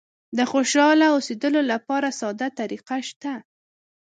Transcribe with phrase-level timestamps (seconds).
[0.37, 3.33] د خوشاله اوسېدلو لپاره ساده طریقه شته.